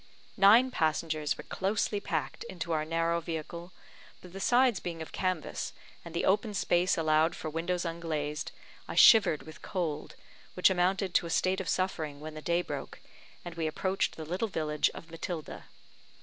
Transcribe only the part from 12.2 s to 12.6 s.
the